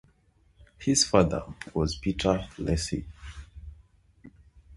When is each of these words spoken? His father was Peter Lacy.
His 0.79 1.03
father 1.05 1.43
was 1.75 1.95
Peter 1.95 2.47
Lacy. 2.57 3.05